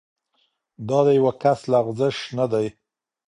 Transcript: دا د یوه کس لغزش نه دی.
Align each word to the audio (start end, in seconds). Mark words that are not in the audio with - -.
دا 0.87 0.99
د 1.05 1.07
یوه 1.19 1.31
کس 1.41 1.59
لغزش 1.71 2.17
نه 2.37 2.45
دی. 2.51 2.67